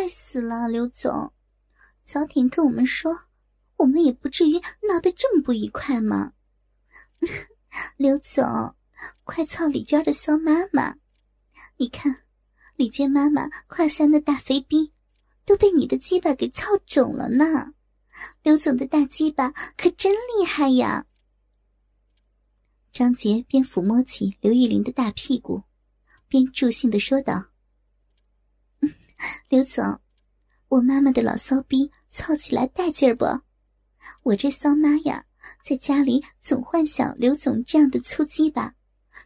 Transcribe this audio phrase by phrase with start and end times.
[0.00, 1.30] 坏死了，刘总，
[2.02, 3.14] 早点跟我们说，
[3.76, 4.54] 我们也不至于
[4.88, 6.32] 闹得这么不愉快嘛。
[7.98, 8.74] 刘总，
[9.24, 10.96] 快操李娟的骚妈妈，
[11.76, 12.22] 你看，
[12.76, 14.90] 李娟妈妈胯下那大肥逼
[15.44, 17.74] 都被你的鸡巴给操肿了呢。
[18.42, 21.04] 刘总的大鸡巴可真厉害呀！
[22.90, 25.62] 张杰边抚摸起刘玉玲的大屁股，
[26.26, 27.48] 边助兴的说道
[29.48, 30.00] ：“刘总，
[30.68, 33.24] 我妈妈的老骚逼操起来带劲儿不？
[34.22, 35.24] 我这骚妈呀，
[35.64, 38.74] 在家里总幻想刘总这样的粗鸡巴，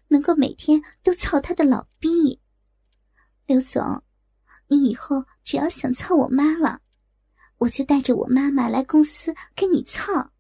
[0.09, 2.41] 能够每天都操他的老逼。
[3.47, 4.03] 刘总，
[4.69, 6.81] 你以后只要想操我妈了，
[7.59, 10.33] 我就带着我妈妈来公司跟你操。”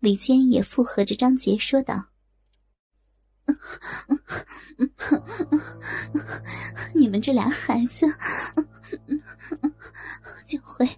[0.00, 2.08] 李娟也附和着张杰说道
[6.94, 8.06] ：“你们这俩孩子，
[10.46, 10.88] 就会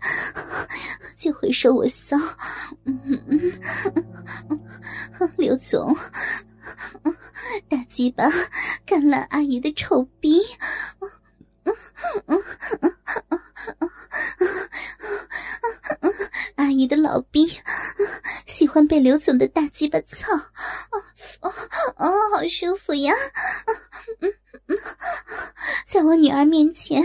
[1.16, 2.16] 就会说我骚。
[5.36, 5.96] 刘总，
[7.68, 8.28] 大鸡巴
[8.84, 10.40] 干烂阿姨的臭逼。”
[16.56, 17.46] 阿姨的老逼
[18.46, 20.32] 喜欢被刘总的大鸡巴操，
[21.96, 23.14] 哦，好舒服呀！
[25.86, 27.02] 在我女儿面前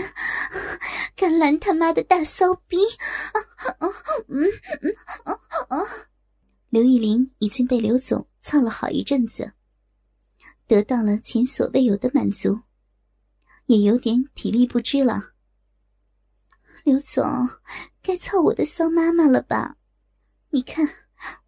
[1.16, 2.76] 甘兰他妈的大骚逼！
[6.68, 9.52] 刘玉玲已经被刘总操了好一阵子，
[10.66, 12.60] 得到了前所未有的满足，
[13.66, 15.32] 也有点体力不支了。
[16.84, 17.48] 刘总，
[18.02, 19.76] 该操我的骚妈妈了吧？
[20.50, 20.86] 你看，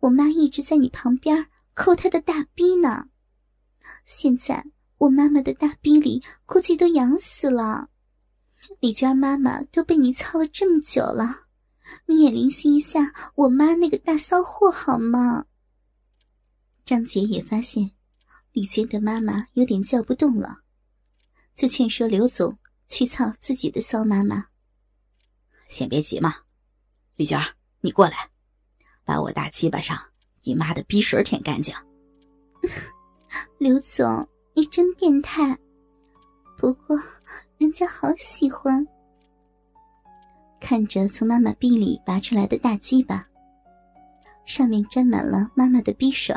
[0.00, 3.09] 我妈一直在你旁边抠她的大逼呢。
[4.05, 4.65] 现在
[4.99, 7.89] 我妈妈的大逼里估计都痒死了。
[8.81, 11.47] 李娟妈妈都被你操了这么久了，
[12.07, 15.44] 你也怜惜一下我妈那个大骚货好吗？
[16.84, 17.93] 张杰也发现
[18.53, 20.61] 李娟的妈妈有点叫不动了，
[21.55, 22.59] 就劝说刘总
[22.89, 24.47] 去操自己的骚妈妈。
[25.69, 26.34] 先别急嘛，
[27.17, 27.39] 李娟，
[27.81, 28.31] 你过来，
[29.05, 29.99] 把我大鸡巴上
[30.43, 31.75] 你妈的逼水舔干净。
[33.59, 35.56] 刘总，你真变态，
[36.56, 36.97] 不过
[37.59, 38.87] 人家好喜欢。
[40.61, 43.27] 看着从妈妈臂里拔出来的大鸡巴，
[44.44, 46.34] 上面沾满了妈妈的逼水，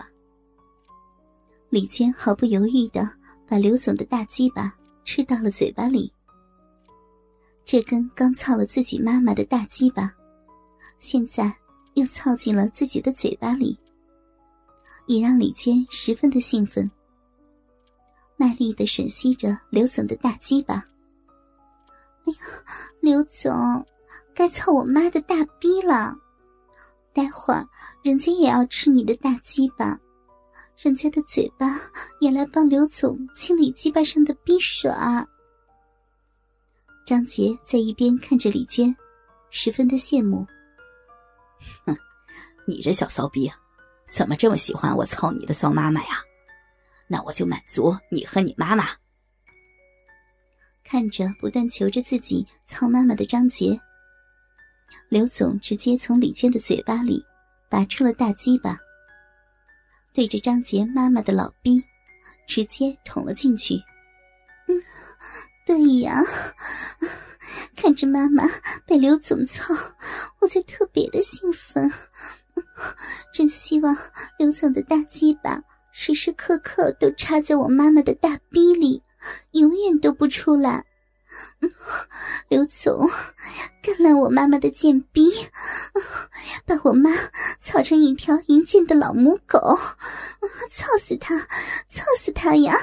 [1.69, 3.09] 李娟毫不犹豫的
[3.47, 6.11] 把刘总的大鸡巴吃到了嘴巴里。
[7.63, 10.13] 这根刚操了自己妈妈的大鸡巴，
[10.99, 11.53] 现在
[11.95, 13.77] 又操进了自己的嘴巴里，
[15.07, 16.89] 也让李娟十分的兴奋，
[18.35, 20.75] 卖力的吮吸着刘总的大鸡巴。
[22.25, 22.39] 哎呀，
[23.01, 23.51] 刘总，
[24.35, 26.15] 该操我妈的大逼了！
[27.13, 27.67] 待会儿
[28.03, 29.97] 人家也要吃你的大鸡巴，
[30.77, 31.79] 人家的嘴巴
[32.19, 35.25] 也来帮刘总清理鸡巴上的逼水儿。
[37.05, 38.93] 张杰在一边看着李娟，
[39.49, 40.45] 十分的羡慕。
[41.85, 41.97] 哼，
[42.67, 43.57] 你这小骚逼啊，
[44.09, 46.21] 怎么这么喜欢我操你的骚妈妈呀？
[47.07, 48.89] 那我就满足你和你妈妈。
[50.83, 53.79] 看着不断求着自己操妈妈的张杰，
[55.09, 57.23] 刘总直接从李娟的嘴巴里
[57.69, 58.77] 拔出了大鸡巴，
[60.13, 61.83] 对着张杰妈妈的老逼，
[62.47, 63.75] 直接捅了进去。
[64.67, 64.81] 嗯。
[65.65, 66.23] 对呀，
[67.75, 68.45] 看着妈妈
[68.85, 69.73] 被刘总操，
[70.39, 71.91] 我就特别的兴奋。
[73.33, 73.95] 真希望
[74.37, 79.01] 刘总的大鸡巴时时刻刻都插在我妈妈的大逼里，
[79.51, 80.85] 永远都不出来。
[82.47, 83.09] 刘总，
[83.81, 85.29] 干烂我妈妈的贱逼，
[86.65, 87.11] 把我妈
[87.59, 89.59] 操成一条淫贱的老母狗，
[90.71, 91.37] 操死他，
[91.87, 92.73] 操死他呀！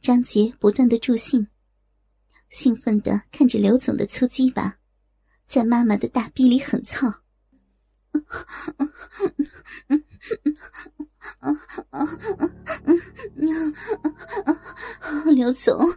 [0.00, 1.48] 张杰不断的助兴，
[2.50, 4.76] 兴奋的看着刘总的粗鸡巴，
[5.46, 7.12] 在妈妈的大逼里狠操。
[15.34, 15.92] 刘总，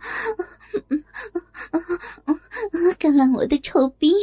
[2.97, 4.13] 干烂我的臭逼！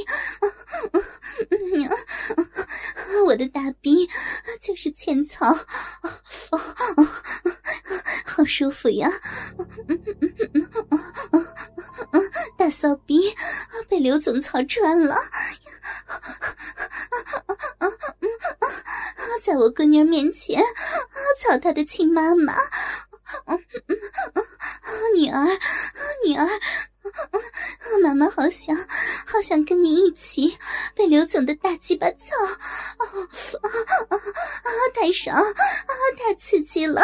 [3.24, 4.08] 我的大逼
[4.60, 5.56] 就是欠操，
[8.24, 9.10] 好舒服呀！
[12.58, 13.34] 大骚逼
[13.88, 15.16] 被刘总操穿了，
[19.56, 20.62] 我闺女面前
[21.42, 22.54] 操她的亲妈妈，
[25.14, 25.44] 女儿，
[26.24, 26.46] 女儿，
[28.02, 28.76] 妈妈好想
[29.26, 30.56] 好想跟你一起
[30.94, 33.02] 被刘总的大鸡巴操，啊
[34.10, 34.18] 啊啊！
[34.94, 35.42] 太爽，啊
[36.18, 37.02] 太刺激了！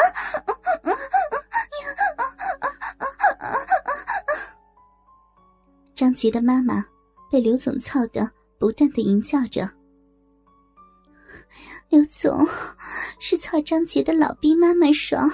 [5.94, 6.84] 张杰的妈妈
[7.30, 9.81] 被刘总操的不断的吟叫着。
[11.92, 12.48] 刘总，
[13.20, 15.30] 是操张杰的老逼妈妈爽，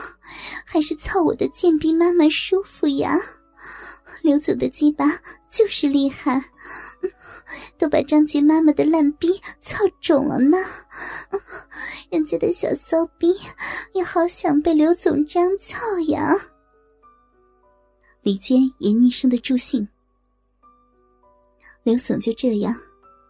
[0.66, 3.16] 还是操我的贱逼妈妈舒服呀？
[4.22, 5.06] 刘总的鸡巴
[5.48, 6.50] 就是厉害，
[7.78, 10.58] 都把张杰妈妈的烂逼操肿了呢。
[12.10, 13.32] 人家的小骚逼
[13.92, 15.78] 也好想被刘总这样操
[16.08, 16.34] 呀。
[18.22, 19.86] 李娟也逆声的助兴。
[21.84, 22.74] 刘总就这样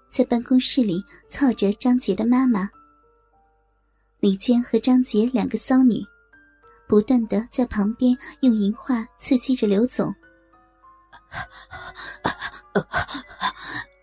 [0.09, 2.71] 在办公室里操着张杰的妈妈。
[4.21, 6.05] 李娟和张杰两个骚女，
[6.89, 10.13] 不断的在旁边用淫话刺激着刘总。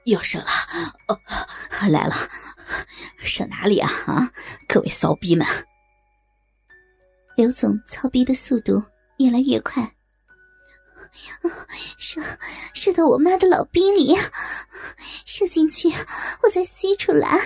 [0.05, 0.45] 又射了，
[1.89, 2.15] 来了，
[3.17, 3.89] 射哪里啊？
[4.05, 4.31] 啊，
[4.67, 5.45] 各位骚逼们！
[7.35, 8.81] 刘总操逼的速度
[9.17, 9.91] 越来越快。
[11.97, 12.21] 射
[12.73, 14.15] 射到我妈的老逼里，
[15.25, 15.89] 射进去，
[16.43, 17.39] 我再吸出来。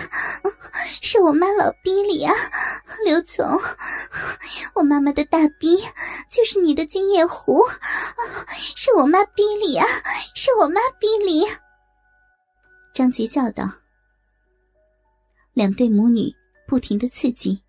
[1.00, 2.34] 射我妈老逼里啊，
[3.10, 3.44] 刘总，
[4.76, 5.76] 我妈妈的大逼
[6.30, 7.60] 就是你的精液壶，
[8.76, 9.84] 是我妈逼里啊，
[10.36, 11.44] 是我妈逼里。
[12.94, 13.68] 张杰叫道。
[15.54, 16.32] 两对母女
[16.68, 17.60] 不停的刺激，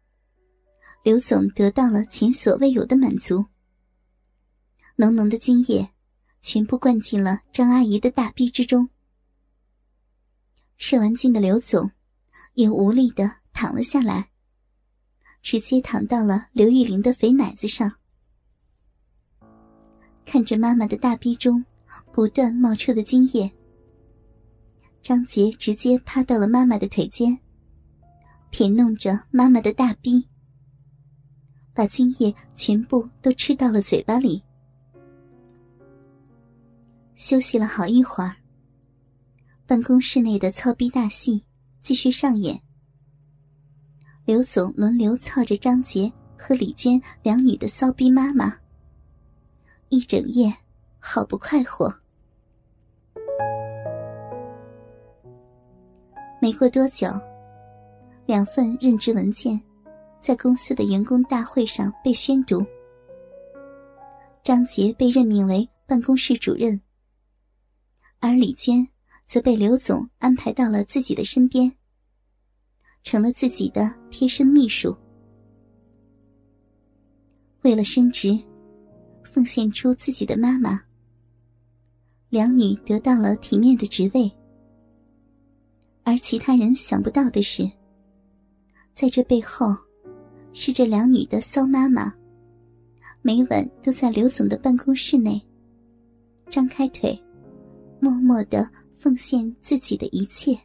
[1.01, 3.43] 刘总得到了前所未有的满足。
[4.97, 5.89] 浓浓的精液
[6.39, 8.87] 全部灌进了张阿姨的大逼之中。
[10.77, 11.89] 射完精的刘总
[12.53, 14.29] 也无力的躺了下来，
[15.41, 17.91] 直接躺到了刘玉玲的肥奶子上。
[20.25, 21.63] 看着妈妈的大逼中
[22.11, 23.51] 不断冒出的精液，
[25.01, 27.37] 张杰直接趴到了妈妈的腿间，
[28.49, 30.25] 舔弄着妈妈的大逼，
[31.73, 34.41] 把精液全部都吃到了嘴巴里。
[37.15, 38.35] 休息了好一会儿，
[39.65, 41.43] 办公室内的操逼大戏
[41.81, 42.61] 继续上演。
[44.23, 48.55] 刘总轮流操着张杰和李娟两女的骚逼妈妈，
[49.89, 50.53] 一整夜
[50.99, 51.91] 好不快活。
[56.39, 57.07] 没过多久，
[58.27, 59.59] 两份任职文件
[60.19, 62.63] 在公司的员工大会上被宣读，
[64.43, 66.79] 张杰被任命为办公室主任。
[68.19, 68.87] 而李娟
[69.25, 71.71] 则被刘总安排到了自己的身边，
[73.03, 74.95] 成了自己的贴身秘书。
[77.63, 78.37] 为了升职，
[79.23, 80.81] 奉献出自己的妈妈，
[82.29, 84.31] 两女得到了体面的职位。
[86.03, 87.69] 而其他人想不到的是，
[88.93, 89.75] 在这背后，
[90.53, 92.13] 是这两女的骚妈妈，
[93.21, 95.41] 每晚都在刘总的办公室内
[96.49, 97.17] 张开腿。
[98.03, 100.57] 默默的奉献自己的一切。